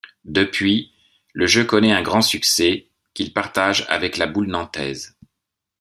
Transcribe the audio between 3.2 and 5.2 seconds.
partage avec la boule nantaise.